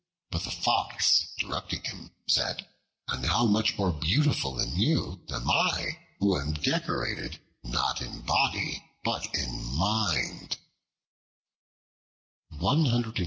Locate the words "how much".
3.23-3.77